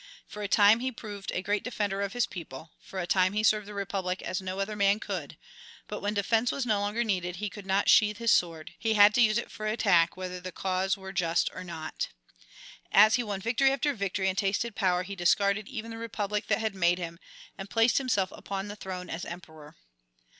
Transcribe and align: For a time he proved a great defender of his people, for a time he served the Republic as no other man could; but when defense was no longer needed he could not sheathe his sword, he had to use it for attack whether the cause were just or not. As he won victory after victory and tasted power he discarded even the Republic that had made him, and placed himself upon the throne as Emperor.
For 0.25 0.41
a 0.41 0.47
time 0.47 0.79
he 0.79 0.91
proved 0.91 1.31
a 1.31 1.43
great 1.43 1.63
defender 1.63 2.01
of 2.01 2.13
his 2.13 2.25
people, 2.25 2.71
for 2.79 2.99
a 2.99 3.05
time 3.05 3.33
he 3.33 3.43
served 3.43 3.67
the 3.67 3.75
Republic 3.75 4.23
as 4.23 4.41
no 4.41 4.59
other 4.59 4.75
man 4.75 4.99
could; 4.99 5.37
but 5.87 6.01
when 6.01 6.15
defense 6.15 6.51
was 6.51 6.65
no 6.65 6.79
longer 6.79 7.03
needed 7.03 7.35
he 7.35 7.51
could 7.51 7.67
not 7.67 7.87
sheathe 7.87 8.17
his 8.17 8.31
sword, 8.31 8.71
he 8.79 8.95
had 8.95 9.13
to 9.13 9.21
use 9.21 9.37
it 9.37 9.51
for 9.51 9.67
attack 9.67 10.17
whether 10.17 10.41
the 10.41 10.51
cause 10.51 10.97
were 10.97 11.13
just 11.13 11.51
or 11.53 11.63
not. 11.63 12.07
As 12.91 13.13
he 13.13 13.21
won 13.21 13.41
victory 13.41 13.69
after 13.71 13.93
victory 13.93 14.27
and 14.27 14.39
tasted 14.39 14.73
power 14.73 15.03
he 15.03 15.15
discarded 15.15 15.67
even 15.67 15.91
the 15.91 15.99
Republic 15.99 16.47
that 16.47 16.57
had 16.61 16.73
made 16.73 16.97
him, 16.97 17.19
and 17.55 17.69
placed 17.69 17.99
himself 17.99 18.31
upon 18.31 18.69
the 18.69 18.75
throne 18.75 19.07
as 19.07 19.23
Emperor. 19.23 19.75